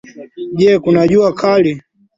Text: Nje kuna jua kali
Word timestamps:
Nje 0.53 0.73
kuna 0.83 1.01
jua 1.11 1.31
kali 1.39 1.71